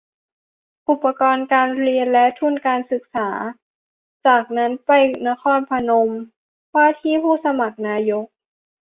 [0.89, 3.29] อุปกรณ์การเรียน และ ทุนการศึกษา
[4.25, 4.91] จากนั้นไป
[5.27, 6.09] นครพนม
[6.73, 8.25] ว่าที่ผู้สมัครนายก